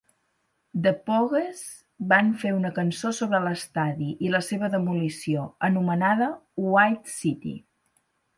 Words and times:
The 0.85 0.91
Pogues 1.09 1.59
van 2.13 2.31
fer 2.43 2.53
una 2.59 2.71
cançó 2.77 3.11
sobre 3.17 3.43
l'estadi 3.43 4.09
i 4.29 4.33
la 4.37 4.41
seva 4.49 4.71
demolició, 4.77 5.45
anomenada 5.71 6.31
"White 6.73 7.17
City". 7.21 7.55